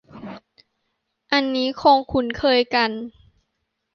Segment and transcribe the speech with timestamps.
[1.33, 2.91] อันนี้คงคุ้นเคยกัน